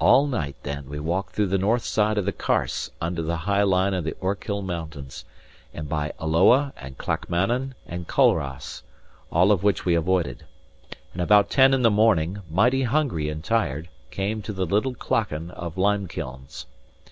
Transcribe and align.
All 0.00 0.26
night, 0.26 0.56
then, 0.64 0.88
we 0.90 0.98
walked 0.98 1.32
through 1.36 1.46
the 1.46 1.58
north 1.58 1.84
side 1.84 2.18
of 2.18 2.24
the 2.24 2.32
Carse 2.32 2.90
under 3.00 3.22
the 3.22 3.36
high 3.46 3.62
line 3.62 3.94
of 3.94 4.02
the 4.02 4.16
Ochil 4.20 4.64
mountains; 4.64 5.24
and 5.72 5.88
by 5.88 6.12
Alloa 6.20 6.72
and 6.76 6.98
Clackmannan 6.98 7.76
and 7.86 8.08
Culross, 8.08 8.82
all 9.30 9.52
of 9.52 9.62
which 9.62 9.84
we 9.84 9.94
avoided: 9.94 10.42
and 11.12 11.22
about 11.22 11.50
ten 11.50 11.72
in 11.72 11.82
the 11.82 11.88
morning, 11.88 12.42
mighty 12.50 12.82
hungry 12.82 13.28
and 13.28 13.44
tired, 13.44 13.88
came 14.10 14.42
to 14.42 14.52
the 14.52 14.66
little 14.66 14.96
clachan 14.96 15.52
of 15.52 15.76
Limekilns. 15.76 16.66